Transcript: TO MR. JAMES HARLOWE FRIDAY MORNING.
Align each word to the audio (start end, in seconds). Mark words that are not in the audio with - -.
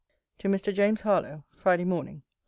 TO 0.39 0.47
MR. 0.49 0.73
JAMES 0.73 1.01
HARLOWE 1.01 1.43
FRIDAY 1.51 1.85
MORNING. 1.85 2.23